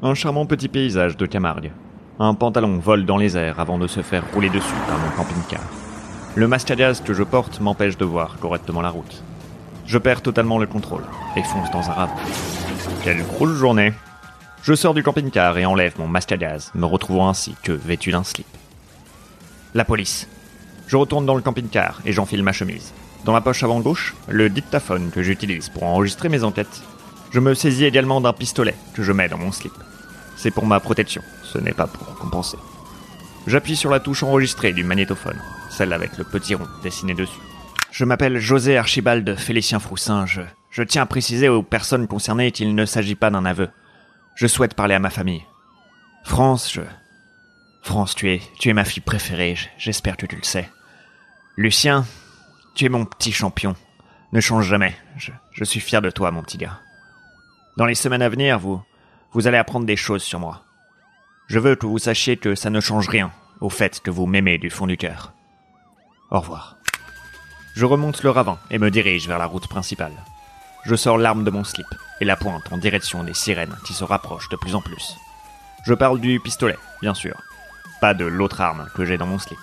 [0.00, 1.72] Un charmant petit paysage de Camargue.
[2.20, 5.64] Un pantalon vole dans les airs avant de se faire rouler dessus par mon camping-car.
[6.36, 9.24] Le mascadias que je porte m'empêche de voir correctement la route.
[9.86, 11.02] Je perds totalement le contrôle
[11.34, 12.14] et fonce dans un ravin.
[13.02, 13.92] Quelle grosse journée
[14.62, 18.12] Je sors du camping-car et enlève mon masque à gaz, me retrouvant ainsi que vêtu
[18.12, 18.46] d'un slip.
[19.74, 20.28] La police.
[20.86, 22.92] Je retourne dans le camping-car et j'enfile ma chemise.
[23.24, 26.84] Dans ma poche avant gauche, le dictaphone que j'utilise pour enregistrer mes enquêtes.
[27.30, 29.72] Je me saisis également d'un pistolet que je mets dans mon slip.
[30.36, 32.56] C'est pour ma protection, ce n'est pas pour compenser.
[33.46, 37.40] J'appuie sur la touche enregistrée du magnétophone, celle avec le petit rond dessiné dessus.
[37.90, 40.26] Je m'appelle José Archibald Félicien Froussin.
[40.26, 43.68] Je, je tiens à préciser aux personnes concernées qu'il ne s'agit pas d'un aveu.
[44.34, 45.42] Je souhaite parler à ma famille.
[46.24, 46.82] France, je.
[47.82, 50.68] France, tu es, tu es ma fille préférée, j'espère que tu le sais.
[51.56, 52.06] Lucien,
[52.74, 53.74] tu es mon petit champion.
[54.32, 54.94] Ne change jamais.
[55.16, 56.78] Je, je suis fier de toi, mon petit gars.
[57.78, 58.82] Dans les semaines à venir, vous,
[59.30, 60.64] vous allez apprendre des choses sur moi.
[61.46, 64.58] Je veux que vous sachiez que ça ne change rien au fait que vous m'aimez
[64.58, 65.32] du fond du cœur.
[66.32, 66.76] Au revoir.
[67.76, 70.24] Je remonte le ravin et me dirige vers la route principale.
[70.86, 71.86] Je sors l'arme de mon slip
[72.20, 75.14] et la pointe en direction des sirènes qui se rapprochent de plus en plus.
[75.86, 77.40] Je parle du pistolet, bien sûr.
[78.00, 79.60] Pas de l'autre arme que j'ai dans mon slip.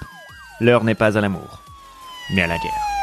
[0.61, 1.63] L'heure n'est pas à l'amour,
[2.33, 2.95] mais à la guerre.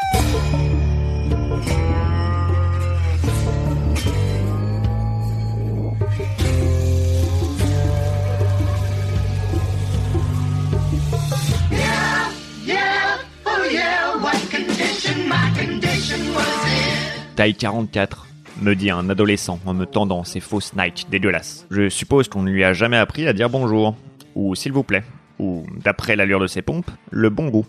[17.42, 18.28] Taille 44,
[18.60, 21.66] me dit un adolescent en me tendant ses fausses Nike dégueulasses.
[21.72, 23.96] Je suppose qu'on ne lui a jamais appris à dire bonjour,
[24.36, 25.02] ou s'il vous plaît,
[25.40, 27.66] ou, d'après l'allure de ses pompes, le bon goût.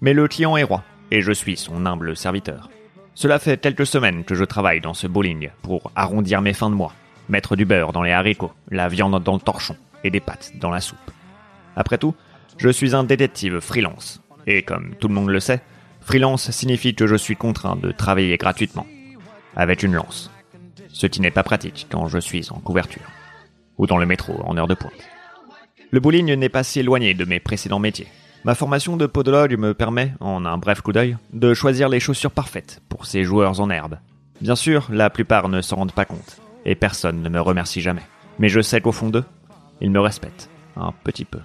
[0.00, 2.70] Mais le client est roi, et je suis son humble serviteur.
[3.14, 6.74] Cela fait quelques semaines que je travaille dans ce bowling pour arrondir mes fins de
[6.74, 6.94] mois,
[7.28, 10.70] mettre du beurre dans les haricots, la viande dans le torchon et des pâtes dans
[10.70, 11.10] la soupe.
[11.76, 12.14] Après tout,
[12.56, 15.60] je suis un détective freelance, et comme tout le monde le sait,
[16.04, 18.86] Freelance signifie que je suis contraint de travailler gratuitement,
[19.56, 20.30] avec une lance.
[20.88, 23.02] Ce qui n'est pas pratique quand je suis en couverture,
[23.78, 24.92] ou dans le métro en heure de pointe.
[25.90, 28.08] Le bowling n'est pas si éloigné de mes précédents métiers.
[28.44, 32.30] Ma formation de podologue me permet, en un bref coup d'œil, de choisir les chaussures
[32.30, 33.98] parfaites pour ces joueurs en herbe.
[34.40, 38.02] Bien sûr, la plupart ne s'en rendent pas compte, et personne ne me remercie jamais.
[38.38, 39.24] Mais je sais qu'au fond d'eux,
[39.80, 41.38] ils me respectent, un petit peu.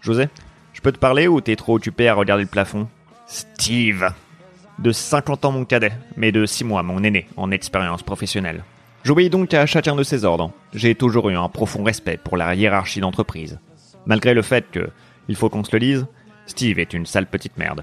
[0.00, 0.28] José,
[0.72, 2.88] je peux te parler ou t'es trop occupé à regarder le plafond?
[3.26, 4.12] Steve.
[4.78, 8.62] De 50 ans mon cadet, mais de 6 mois mon aîné en expérience professionnelle.
[9.02, 10.52] J'obéis donc à chacun de ses ordres.
[10.72, 13.58] J'ai toujours eu un profond respect pour la hiérarchie d'entreprise.
[14.06, 14.90] Malgré le fait que,
[15.28, 16.06] il faut qu'on se le dise,
[16.46, 17.82] Steve est une sale petite merde.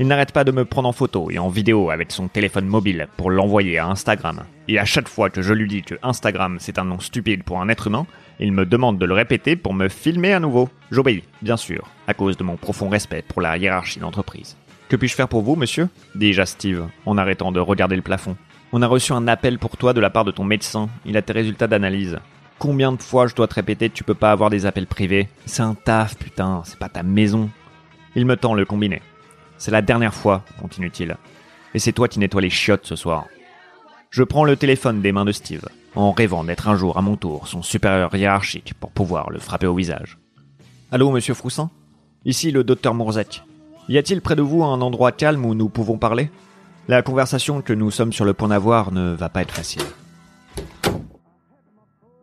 [0.00, 3.08] Il n'arrête pas de me prendre en photo et en vidéo avec son téléphone mobile
[3.16, 4.42] pour l'envoyer à Instagram.
[4.66, 7.60] Et à chaque fois que je lui dis que Instagram c'est un nom stupide pour
[7.60, 8.06] un être humain,
[8.40, 10.68] il me demande de le répéter pour me filmer à nouveau.
[10.90, 14.56] J'obéis, bien sûr, à cause de mon profond respect pour la hiérarchie d'entreprise.
[14.88, 15.88] Que puis-je faire pour vous, monsieur?
[16.14, 18.36] Dis-je à Steve, en arrêtant de regarder le plafond.
[18.72, 20.88] On a reçu un appel pour toi de la part de ton médecin.
[21.04, 22.18] Il a tes résultats d'analyse.
[22.58, 25.28] Combien de fois je dois te répéter que tu peux pas avoir des appels privés?
[25.44, 27.50] C'est un taf, putain, c'est pas ta maison.
[28.16, 29.02] Il me tend le combiné.
[29.58, 31.16] C'est la dernière fois, continue-t-il.
[31.74, 33.26] Et c'est toi qui nettoies les chiottes ce soir.
[34.10, 37.16] Je prends le téléphone des mains de Steve en rêvant d'être un jour à mon
[37.16, 40.16] tour son supérieur hiérarchique pour pouvoir le frapper au visage.
[40.90, 41.70] Allô, monsieur Froussin?
[42.24, 43.42] Ici le docteur Mourzek.
[43.88, 46.30] Y a-t-il près de vous un endroit calme où nous pouvons parler?
[46.88, 49.82] La conversation que nous sommes sur le point d'avoir ne va pas être facile.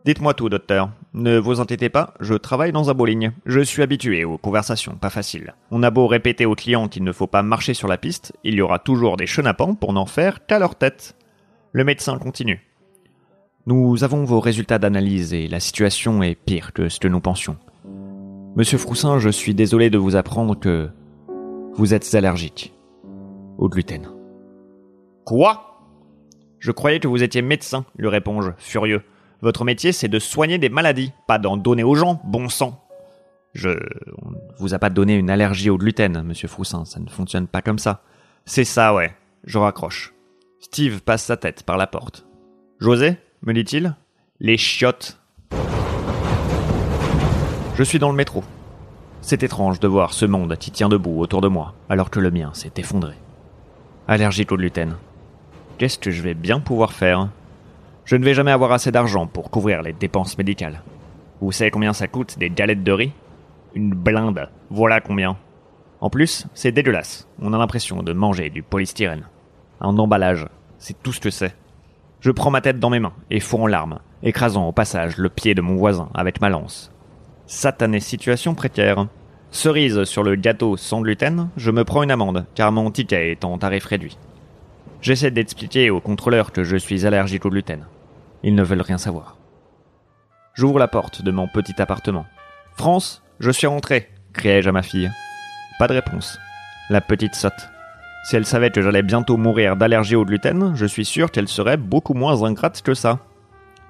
[0.04, 0.90] Dites-moi tout, docteur.
[1.14, 3.32] Ne vous inquiétez pas, je travaille dans un bowling.
[3.46, 5.54] Je suis habitué aux conversations pas faciles.
[5.72, 8.54] On a beau répéter aux clients qu'il ne faut pas marcher sur la piste, il
[8.54, 11.16] y aura toujours des chenapans pour n'en faire qu'à leur tête.
[11.72, 12.64] Le médecin continue.
[13.66, 17.56] Nous avons vos résultats d'analyse et la situation est pire que ce que nous pensions.
[18.54, 20.88] Monsieur Froussin, je suis désolé de vous apprendre que
[21.76, 22.72] vous êtes allergique
[23.58, 24.08] au gluten.
[25.24, 25.82] Quoi?
[26.58, 29.02] Je croyais que vous étiez médecin, lui réponds-je, furieux.
[29.42, 32.82] Votre métier, c'est de soigner des maladies, pas d'en donner aux gens, bon sang.
[33.52, 33.70] Je.
[34.22, 37.62] On vous a pas donné une allergie au gluten, monsieur Froussin, ça ne fonctionne pas
[37.62, 38.02] comme ça.
[38.46, 39.14] C'est ça, ouais.
[39.44, 40.14] Je raccroche.
[40.60, 42.26] Steve passe sa tête par la porte.
[42.80, 43.94] José me dit-il.
[44.40, 45.20] Les chiottes.
[47.74, 48.42] Je suis dans le métro.
[49.28, 52.30] C'est étrange de voir ce monde qui tient debout autour de moi, alors que le
[52.30, 53.14] mien s'est effondré.
[54.06, 54.94] Allergique au gluten.
[55.78, 57.28] Qu'est-ce que je vais bien pouvoir faire?
[58.04, 60.80] Je ne vais jamais avoir assez d'argent pour couvrir les dépenses médicales.
[61.40, 63.12] Vous savez combien ça coûte des galettes de riz?
[63.74, 64.48] Une blinde.
[64.70, 65.36] Voilà combien.
[66.00, 67.26] En plus, c'est dégueulasse.
[67.42, 69.26] On a l'impression de manger du polystyrène.
[69.80, 70.46] Un emballage.
[70.78, 71.56] C'est tout ce que c'est.
[72.20, 75.30] Je prends ma tête dans mes mains et fous en larmes, écrasant au passage le
[75.30, 76.92] pied de mon voisin avec ma lance.
[77.46, 79.06] Satanée situation précaire.
[79.52, 83.44] Cerise sur le gâteau sans gluten, je me prends une amende, car mon ticket est
[83.44, 84.18] en tarif réduit.
[85.00, 87.86] J'essaie d'expliquer aux contrôleurs que je suis allergique au gluten.
[88.42, 89.36] Ils ne veulent rien savoir.
[90.54, 92.26] J'ouvre la porte de mon petit appartement.
[92.76, 95.10] France, je suis rentré, criai-je à ma fille.
[95.78, 96.38] Pas de réponse.
[96.90, 97.68] La petite sotte.
[98.24, 101.76] Si elle savait que j'allais bientôt mourir d'allergie au gluten, je suis sûr qu'elle serait
[101.76, 103.20] beaucoup moins ingrate que ça.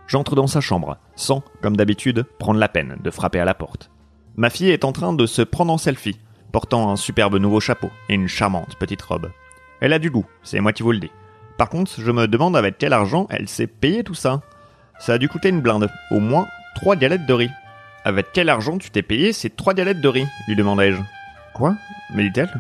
[0.06, 3.90] J'entre dans sa chambre, sans, comme d'habitude, prendre la peine de frapper à la porte.
[4.36, 6.20] Ma fille est en train de se prendre en selfie,
[6.52, 9.30] portant un superbe nouveau chapeau et une charmante petite robe.
[9.80, 11.10] Elle a du goût, c'est moi qui vous le dis.
[11.58, 14.42] Par contre, je me demande avec quel argent elle s'est payé tout ça.
[14.98, 17.50] Ça a dû coûter une blinde, au moins trois galettes de riz.
[18.04, 21.00] Avec quel argent tu t'es payé ces trois galettes de riz lui demandai-je.
[21.54, 21.74] Quoi?
[22.14, 22.52] me dit-elle.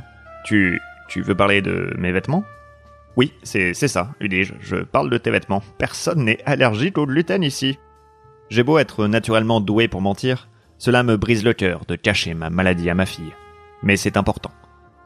[0.44, 2.44] Tu, tu veux parler de mes vêtements?
[3.16, 4.52] Oui, c'est ça, lui dis-je.
[4.60, 5.62] Je parle de tes vêtements.
[5.78, 7.78] Personne n'est allergique au gluten ici.
[8.50, 10.48] J'ai beau être naturellement doué pour mentir,
[10.78, 13.32] cela me brise le cœur de cacher ma maladie à ma fille.
[13.82, 14.50] Mais c'est important.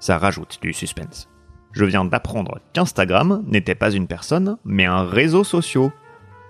[0.00, 1.28] Ça rajoute du suspense.
[1.72, 5.90] Je viens d'apprendre qu'Instagram n'était pas une personne, mais un réseau social.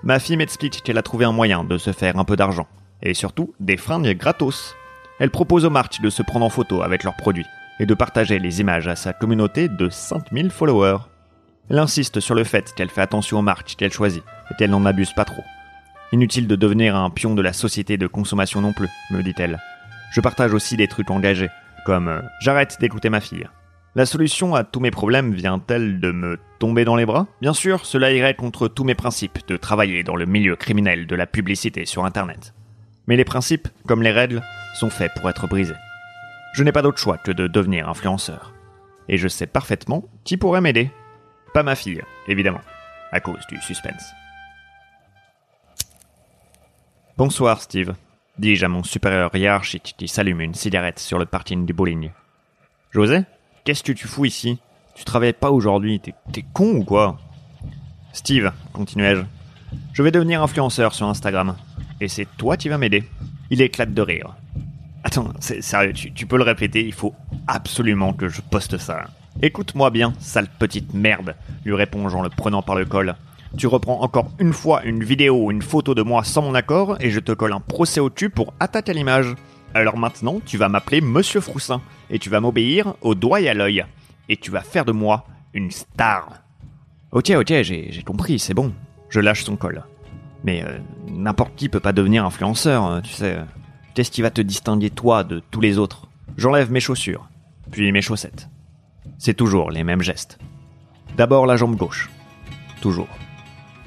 [0.03, 2.69] Ma fille m'explique qu'elle a trouvé un moyen de se faire un peu d'argent,
[3.03, 4.75] et surtout des fringues gratos.
[5.19, 7.47] Elle propose aux marques de se prendre en photo avec leurs produits,
[7.81, 11.01] et de partager les images à sa communauté de 5000 followers.
[11.71, 14.85] Elle insiste sur le fait qu'elle fait attention aux marques qu'elle choisit, et qu'elle n'en
[14.85, 15.45] abuse pas trop.
[16.13, 19.61] Inutile de devenir un pion de la société de consommation non plus, me dit-elle.
[20.13, 21.51] Je partage aussi des trucs engagés,
[21.87, 23.47] comme euh, j'arrête d'écouter ma fille.
[23.95, 27.29] La solution à tous mes problèmes vient-elle de me tomber dans les bras?
[27.41, 31.15] Bien sûr, cela irait contre tous mes principes de travailler dans le milieu criminel de
[31.15, 32.53] la publicité sur Internet.
[33.07, 34.43] Mais les principes, comme les règles,
[34.75, 35.75] sont faits pour être brisés.
[36.55, 38.53] Je n'ai pas d'autre choix que de devenir influenceur.
[39.09, 40.91] Et je sais parfaitement qui pourrait m'aider.
[41.53, 42.61] Pas ma fille, évidemment,
[43.11, 44.13] à cause du suspense.
[47.17, 47.95] Bonsoir, Steve,
[48.39, 52.11] dis-je à mon supérieur hiérarchique qui s'allume une cigarette sur le parking du bowling.
[52.93, 53.23] José,
[53.65, 54.61] qu'est-ce que tu fous ici?
[54.95, 57.19] Tu travailles pas aujourd'hui, t'es con ou quoi?
[58.13, 59.23] Steve, continuai-je,
[59.93, 61.57] je vais devenir influenceur sur Instagram.
[62.01, 63.05] Et c'est toi qui vas m'aider.
[63.51, 64.37] Il éclate de rire.
[65.03, 67.15] Attends, c'est sérieux, tu, tu peux le répéter, il faut
[67.47, 69.07] absolument que je poste ça.
[69.43, 71.35] Écoute-moi bien, sale petite merde,
[71.65, 73.15] lui réponds-je en le prenant par le col.
[73.57, 76.97] Tu reprends encore une fois une vidéo ou une photo de moi sans mon accord
[77.01, 79.35] et je te colle un procès au cul pour attaque à l'image.
[79.75, 81.81] Alors maintenant, tu vas m'appeler Monsieur Froussin
[82.11, 83.85] et tu vas m'obéir au doigt et à l'œil.
[84.29, 86.43] Et tu vas faire de moi une star.
[87.13, 88.73] Ok, ok, j'ai compris, c'est bon.
[89.09, 89.83] Je lâche son col.
[90.45, 90.79] Mais euh,
[91.09, 93.39] n'importe qui peut pas devenir influenceur, hein, tu sais.
[93.95, 96.07] Qu'est-ce qui va te distinguer toi de tous les autres?
[96.37, 97.29] J'enlève mes chaussures,
[97.73, 98.49] puis mes chaussettes.
[99.23, 100.39] C'est toujours les mêmes gestes.
[101.19, 102.09] D'abord la jambe gauche.
[102.81, 103.11] Toujours.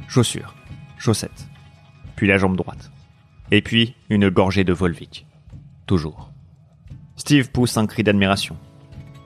[0.07, 0.53] Chaussures,
[0.99, 1.47] chaussettes.
[2.15, 2.91] Puis la jambe droite.
[3.49, 5.25] Et puis une gorgée de Volvic.
[5.87, 6.29] Toujours.
[7.15, 8.55] Steve pousse un cri d'admiration.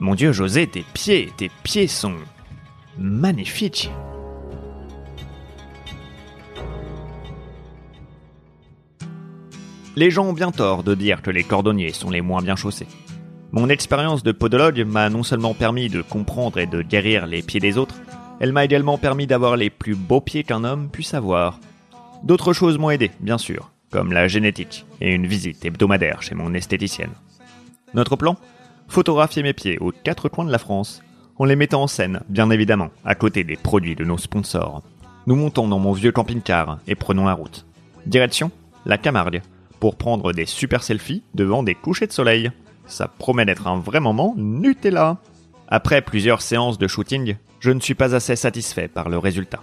[0.00, 2.16] Mon Dieu, José, tes pieds, tes pieds sont
[2.96, 3.90] magnifiques.
[9.94, 12.88] Les gens ont bien tort de dire que les cordonniers sont les moins bien chaussés.
[13.50, 17.60] Mon expérience de podologue m'a non seulement permis de comprendre et de guérir les pieds
[17.60, 17.94] des autres,
[18.40, 21.58] elle m'a également permis d'avoir les plus beaux pieds qu'un homme puisse avoir.
[22.22, 26.52] D'autres choses m'ont aidé, bien sûr, comme la génétique et une visite hebdomadaire chez mon
[26.52, 27.12] esthéticienne.
[27.94, 28.36] Notre plan?
[28.86, 31.02] Photographier mes pieds aux quatre coins de la France,
[31.36, 34.82] en les mettant en scène, bien évidemment, à côté des produits de nos sponsors.
[35.26, 37.66] Nous montons dans mon vieux camping-car et prenons la route.
[38.06, 38.50] Direction
[38.84, 39.42] La Camargue,
[39.80, 42.50] pour prendre des super selfies devant des couchers de soleil.
[42.88, 45.18] Ça promet d'être un vrai moment Nutella.
[45.68, 49.60] Après plusieurs séances de shooting, je ne suis pas assez satisfait par le résultat.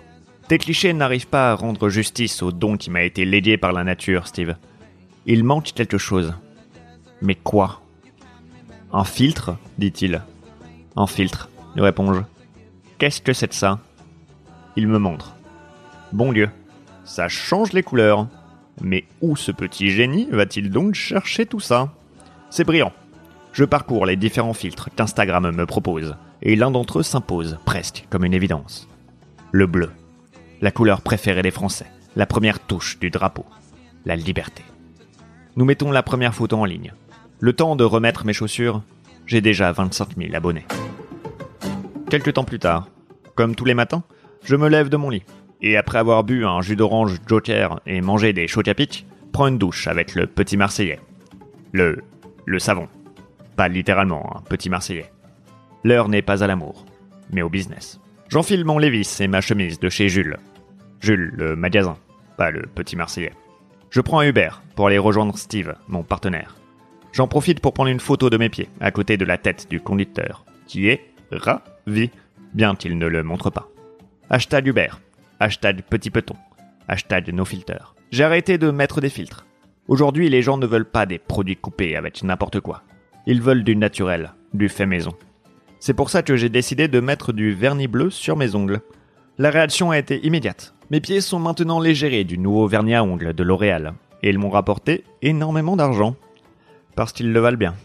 [0.48, 3.84] Tes clichés n'arrivent pas à rendre justice au don qui m'a été légué par la
[3.84, 4.55] nature, Steve.
[5.25, 6.36] Il manque quelque chose.
[7.22, 7.82] Mais quoi?
[8.94, 10.22] Un filtre dit-il.
[10.96, 12.22] Un filtre, lui réponds-je.
[13.00, 13.79] Qu'est-ce que c'est de ça?
[14.75, 15.36] Il me montre.
[16.13, 16.50] Bon Dieu,
[17.03, 18.27] ça change les couleurs.
[18.82, 21.89] Mais où ce petit génie va-t-il donc chercher tout ça?
[22.50, 22.94] C'est brillant.
[23.56, 28.26] Je parcours les différents filtres qu'Instagram me propose, et l'un d'entre eux s'impose, presque comme
[28.26, 28.90] une évidence.
[29.54, 29.92] Le bleu.
[30.60, 31.86] La couleur préférée des Français.
[32.18, 33.46] La première touche du drapeau.
[34.04, 34.62] La liberté.
[35.56, 36.92] Nous mettons la première photo en ligne.
[37.40, 38.84] Le temps de remettre mes chaussures,
[39.26, 40.66] j'ai déjà 25 000 abonnés.
[42.10, 42.90] Quelques temps plus tard,
[43.36, 44.04] comme tous les matins,
[44.44, 45.24] je me lève de mon lit,
[45.62, 49.48] et après avoir bu un jus d'orange Joker et mangé des chocs à pic, prends
[49.48, 51.00] une douche avec le petit Marseillais.
[51.72, 52.04] Le...
[52.46, 52.90] le savon.
[53.56, 55.12] Pas littéralement un petit Marseillais.
[55.84, 56.86] L'heure n'est pas à l'amour,
[57.32, 58.00] mais au business.
[58.28, 60.38] J'enfile mon Lévis et ma chemise de chez Jules.
[61.00, 61.98] Jules, le magasin,
[62.38, 63.34] pas le petit Marseillais.
[63.92, 66.56] Je prends un Uber pour aller rejoindre Steve, mon partenaire.
[67.14, 69.80] J'en profite pour prendre une photo de mes pieds à côté de la tête du
[69.80, 72.10] conducteur, qui est ravi,
[72.54, 73.70] bien qu'il ne le montre pas.
[74.30, 74.90] Hashtag Uber,
[75.40, 76.36] hashtag petit peton,
[76.88, 77.94] hashtag no filter.
[78.12, 79.46] J'ai arrêté de mettre des filtres.
[79.88, 82.82] Aujourd'hui, les gens ne veulent pas des produits coupés avec n'importe quoi.
[83.27, 85.13] Ils veulent du naturel, du fait maison.
[85.79, 88.82] C'est pour ça que j'ai décidé de mettre du vernis bleu sur mes ongles.
[89.38, 90.74] La réaction a été immédiate.
[90.91, 94.50] Mes pieds sont maintenant légérés du nouveau vernis à ongles de L'Oréal, et ils m'ont
[94.50, 96.15] rapporté énormément d'argent.
[96.96, 97.75] Parce qu'ils le valent bien.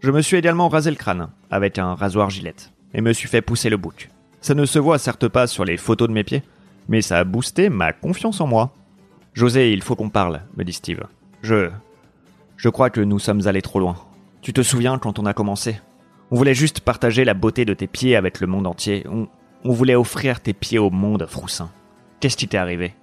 [0.00, 3.42] Je me suis également rasé le crâne, avec un rasoir gilette, et me suis fait
[3.42, 4.10] pousser le bouc.
[4.40, 6.42] Ça ne se voit certes pas sur les photos de mes pieds,
[6.88, 8.72] mais ça a boosté ma confiance en moi.
[9.34, 11.02] José, il faut qu'on parle, me dit Steve.
[11.42, 11.70] Je.
[12.58, 13.94] Je crois que nous sommes allés trop loin.
[14.42, 15.80] Tu te souviens quand on a commencé?
[16.32, 19.06] On voulait juste partager la beauté de tes pieds avec le monde entier.
[19.08, 19.28] On,
[19.72, 21.70] voulait offrir tes pieds au monde, Froussin.
[22.20, 22.94] Qu'est-ce qui t'est arrivé?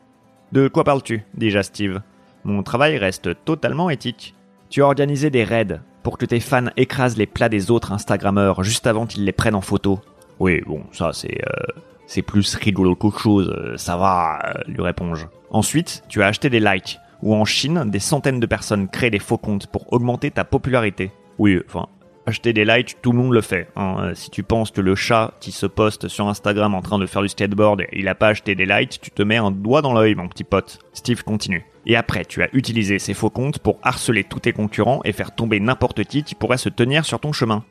[0.51, 1.23] De quoi parles-tu?
[1.35, 2.01] dis-je à Steve.
[2.43, 4.35] Mon travail reste totalement éthique.
[4.69, 8.61] Tu as organisé des raids pour que tes fans écrasent les plats des autres Instagrammeurs
[8.63, 10.01] juste avant qu'ils les prennent en photo.
[10.39, 13.49] Oui, bon, ça c'est euh, c'est plus rigolo qu'autre chose.
[13.57, 15.25] euh, Ça va, euh, lui réponds-je.
[15.49, 16.99] Ensuite, tu as acheté des likes.
[17.21, 21.11] Ou en Chine, des centaines de personnes créent des faux comptes pour augmenter ta popularité.
[21.37, 21.87] Oui, enfin,
[22.25, 23.67] acheter des likes, tout le monde le fait.
[23.75, 23.95] hein.
[23.99, 27.05] Euh, Si tu penses que le chat qui se poste sur Instagram en train de
[27.05, 29.93] faire du skateboard, il a pas acheté des likes, tu te mets un doigt dans
[29.93, 30.79] l'œil, mon petit pote.
[30.93, 31.65] Steve continue.
[31.87, 35.35] Et après, tu as utilisé ces faux comptes pour harceler tous tes concurrents et faire
[35.35, 37.63] tomber n'importe qui qui pourrait se tenir sur ton chemin.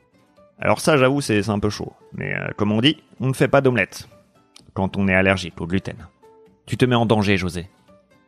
[0.60, 1.92] Alors ça, j'avoue, c'est un peu chaud.
[2.12, 4.08] Mais euh, comme on dit, on ne fait pas d'omelette
[4.72, 5.96] quand on est allergique au gluten.
[6.66, 7.66] Tu te mets en danger, José.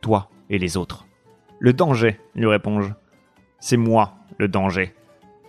[0.01, 1.05] Toi et les autres.
[1.59, 2.89] Le danger, lui réponds-je.
[3.59, 4.93] C'est moi, le danger.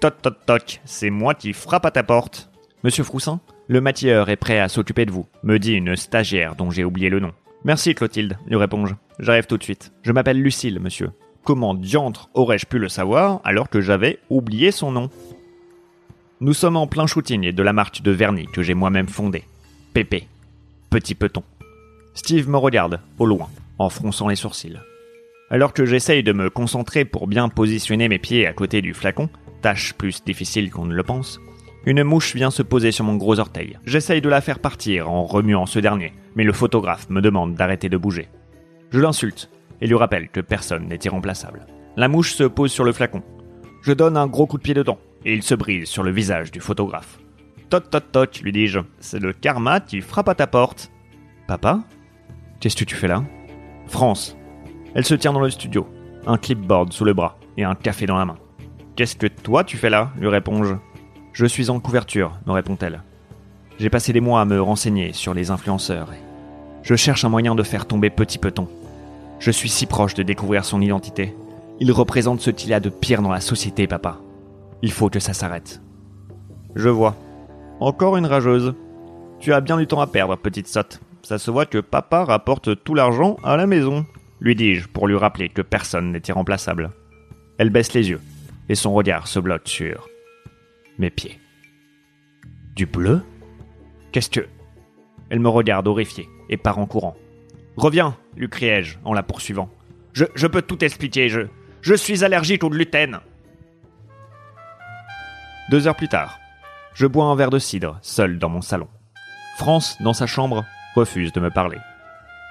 [0.01, 2.51] Toc toc toc, c'est moi qui frappe à ta porte.
[2.85, 6.71] Monsieur Froussin, le maquilleur est prêt à s'occuper de vous, me dit une stagiaire dont
[6.71, 7.33] j'ai oublié le nom.
[7.65, 8.95] Merci Clotilde, lui réponds-je.
[9.19, 9.93] J'arrive tout de suite.
[10.03, 11.11] Je m'appelle Lucille, monsieur.
[11.45, 15.11] Comment diantre aurais-je pu le savoir alors que j'avais oublié son nom?
[16.41, 19.45] Nous sommes en plein shooting de la marque de vernis que j'ai moi-même fondée.
[19.93, 20.29] Pépé.
[20.89, 21.43] Petit peton.
[22.15, 23.49] Steve me regarde, au loin,
[23.79, 24.81] en fronçant les sourcils.
[25.51, 29.31] Alors que j'essaye de me concentrer pour bien positionner mes pieds à côté du flacon,
[29.63, 31.41] tâche plus difficile qu'on ne le pense,
[31.87, 33.79] une mouche vient se poser sur mon gros orteil.
[33.87, 37.89] J'essaye de la faire partir en remuant ce dernier, mais le photographe me demande d'arrêter
[37.89, 38.29] de bouger.
[38.91, 41.67] Je l'insulte et lui rappelle que personne n'est irremplaçable.
[41.97, 43.23] La mouche se pose sur le flacon.
[43.83, 46.51] Je donne un gros coup de pied dedans et il se brise sur le visage
[46.51, 47.19] du photographe.
[47.71, 50.91] Toc toc toc, lui dis-je, c'est le karma qui frappe à ta porte.
[51.47, 51.81] Papa
[52.61, 53.25] Qu'est-ce que tu fais là?
[53.89, 54.37] France.
[54.95, 55.87] Elle se tient dans le studio,
[56.27, 58.37] un clipboard sous le bras et un café dans la main.
[58.97, 60.11] Qu'est-ce que toi tu fais là?
[60.19, 60.75] lui réponds-je.
[61.33, 63.03] Je suis en couverture, me répond-elle.
[63.79, 66.09] J'ai passé des mois à me renseigner sur les influenceurs
[66.89, 68.67] je cherche un moyen de faire tomber Petit Peton.
[69.41, 71.37] Je suis si proche de découvrir son identité.
[71.81, 74.17] Il représente ce qu'il y a de pire dans la société, papa.
[74.81, 75.83] Il faut que ça s'arrête.
[76.75, 77.15] Je vois.
[77.79, 78.75] Encore une rageuse.
[79.39, 81.01] Tu as bien du temps à perdre, petite sotte.
[81.23, 84.07] Ça se voit que papa rapporte tout l'argent à la maison,
[84.41, 86.91] lui dis-je pour lui rappeler que personne n'est irremplaçable.
[87.59, 88.21] Elle baisse les yeux,
[88.69, 90.09] et son regard se bloque sur
[90.99, 91.39] mes pieds.
[92.75, 93.23] Du bleu?
[94.13, 94.47] Qu'est-ce que...
[95.31, 97.17] Elle me regarde horrifiée et part en courant.
[97.77, 99.69] Reviens, lui criai-je en la poursuivant.
[100.13, 101.43] Je, je peux tout expliquer, je...
[101.81, 103.21] Je suis allergique au gluten.
[105.71, 106.39] Deux heures plus tard,
[106.95, 108.89] je bois un verre de cidre, seul dans mon salon.
[109.59, 110.65] France, dans sa chambre,
[110.99, 111.79] refuse de me parler.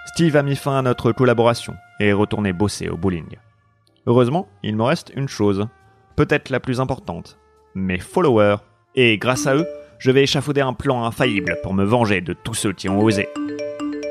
[0.08, 3.36] Steve a mis fin à notre collaboration et est retourné bosser au bowling.
[4.06, 5.68] Heureusement, il me reste une chose,
[6.16, 7.38] peut-être la plus importante,
[7.75, 8.58] mes followers.
[8.96, 9.68] Et grâce à eux,
[10.00, 13.27] je vais échafauder un plan infaillible pour me venger de tous ceux qui ont osé.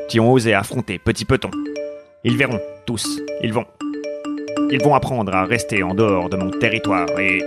[0.09, 1.51] Qui ont osé affronter Petit Peton.
[2.23, 3.67] Ils verront, tous, ils vont.
[4.71, 7.43] Ils vont apprendre à rester en dehors de mon territoire et...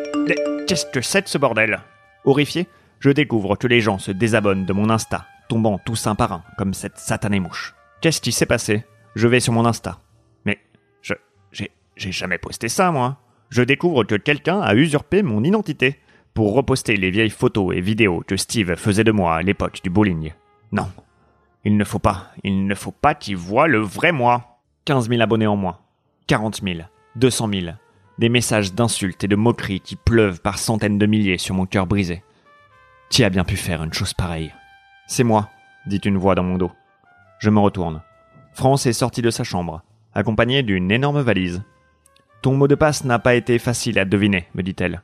[0.68, 1.80] Qu'est-ce que c'est de ce bordel
[2.26, 2.68] Horrifié,
[3.00, 6.44] je découvre que les gens se désabonnent de mon Insta, tombant tous un par un,
[6.58, 7.76] comme cette satanée mouche.
[8.00, 8.86] Qu'est-ce qui s'est passé?
[9.16, 10.00] Je vais sur mon Insta.
[10.46, 10.60] Mais
[11.02, 11.16] je...
[11.52, 11.72] j'ai...
[11.98, 13.18] j'ai jamais posté ça, moi.
[13.50, 16.00] Je découvre que quelqu'un a usurpé mon identité
[16.34, 19.90] pour reposter les vieilles photos et vidéos que Steve faisait de moi à l'époque du
[19.90, 20.32] bowling.
[20.72, 20.90] Non.
[21.66, 24.62] Il ne faut pas, il ne faut pas qu'il voit le vrai moi.
[24.86, 25.80] 15 000 abonnés en moins.
[26.28, 26.80] 40 000.
[27.16, 27.66] 200 000.
[28.20, 31.88] Des messages d'insultes et de moqueries qui pleuvent par centaines de milliers sur mon cœur
[31.88, 32.24] brisé.
[33.10, 34.54] Qui a bien pu faire une chose pareille?
[35.10, 35.50] C'est moi,
[35.88, 36.72] dit une voix dans mon dos.
[37.40, 38.04] Je me retourne.
[38.54, 39.82] France est sortie de sa chambre,
[40.14, 41.64] accompagnée d'une énorme valise.
[42.44, 45.02] Ton mot de passe n'a pas été facile à deviner, me dit-elle.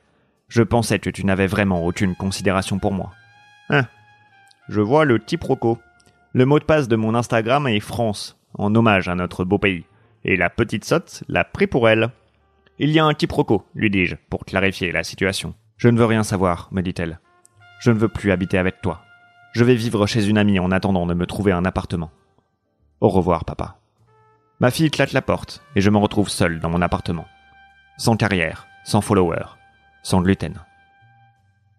[0.48, 3.10] Je pensais que tu n'avais vraiment aucune considération pour moi.
[3.68, 3.88] Hein
[4.68, 5.76] Je vois le quiproquo.
[6.34, 9.86] Le mot de passe de mon Instagram est France, en hommage à notre beau pays.
[10.24, 12.10] Et la petite sotte l'a pris pour elle.
[12.78, 15.56] Il y a un quiproquo, lui dis-je, pour clarifier la situation.
[15.78, 17.18] Je ne veux rien savoir, me dit-elle.
[17.80, 19.02] Je ne veux plus habiter avec toi.
[19.56, 22.10] Je vais vivre chez une amie en attendant de me trouver un appartement.
[23.00, 23.78] Au revoir, papa.
[24.60, 27.24] Ma fille claque la porte et je me retrouve seul dans mon appartement.
[27.96, 29.46] Sans carrière, sans follower,
[30.02, 30.60] sans gluten.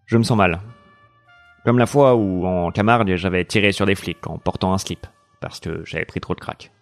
[0.06, 0.58] Je me sens mal.
[1.64, 5.06] Comme la fois où, en Camargue, j'avais tiré sur des flics en portant un slip,
[5.40, 6.72] parce que j'avais pris trop de crack.